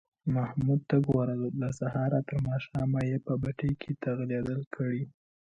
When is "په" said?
3.25-3.33